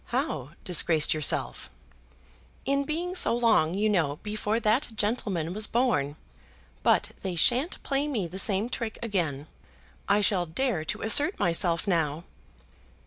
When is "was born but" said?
5.53-7.11